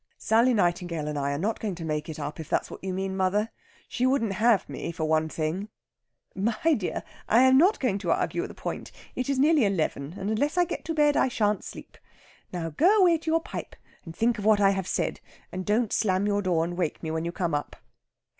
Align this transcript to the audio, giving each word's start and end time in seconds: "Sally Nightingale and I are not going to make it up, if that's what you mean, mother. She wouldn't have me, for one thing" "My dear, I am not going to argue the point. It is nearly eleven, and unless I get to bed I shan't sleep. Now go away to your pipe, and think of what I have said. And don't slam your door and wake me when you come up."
"Sally 0.17 0.55
Nightingale 0.55 1.07
and 1.07 1.19
I 1.19 1.31
are 1.31 1.37
not 1.37 1.59
going 1.59 1.75
to 1.75 1.85
make 1.85 2.09
it 2.09 2.17
up, 2.17 2.39
if 2.39 2.49
that's 2.49 2.71
what 2.71 2.83
you 2.83 2.91
mean, 2.91 3.15
mother. 3.15 3.51
She 3.87 4.07
wouldn't 4.07 4.33
have 4.33 4.67
me, 4.67 4.91
for 4.91 5.03
one 5.05 5.29
thing" 5.29 5.69
"My 6.35 6.73
dear, 6.75 7.03
I 7.29 7.43
am 7.43 7.59
not 7.59 7.79
going 7.79 7.99
to 7.99 8.09
argue 8.09 8.47
the 8.47 8.55
point. 8.55 8.91
It 9.15 9.29
is 9.29 9.37
nearly 9.37 9.63
eleven, 9.63 10.15
and 10.17 10.31
unless 10.31 10.57
I 10.57 10.65
get 10.65 10.83
to 10.85 10.95
bed 10.95 11.15
I 11.15 11.27
shan't 11.27 11.63
sleep. 11.63 11.99
Now 12.51 12.71
go 12.71 12.97
away 12.97 13.19
to 13.19 13.29
your 13.29 13.41
pipe, 13.41 13.75
and 14.03 14.15
think 14.15 14.39
of 14.39 14.45
what 14.45 14.59
I 14.59 14.71
have 14.71 14.87
said. 14.87 15.19
And 15.51 15.67
don't 15.67 15.93
slam 15.93 16.25
your 16.25 16.41
door 16.41 16.63
and 16.65 16.75
wake 16.75 17.03
me 17.03 17.11
when 17.11 17.23
you 17.23 17.31
come 17.31 17.53
up." 17.53 17.75